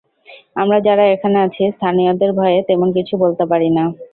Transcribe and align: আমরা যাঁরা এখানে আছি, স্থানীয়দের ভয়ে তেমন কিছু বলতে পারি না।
আমরা 0.55 0.77
যাঁরা 0.85 1.05
এখানে 1.15 1.37
আছি, 1.45 1.63
স্থানীয়দের 1.75 2.31
ভয়ে 2.39 2.59
তেমন 2.69 2.87
কিছু 2.97 3.13
বলতে 3.23 3.43
পারি 3.51 3.69
না। 3.77 3.83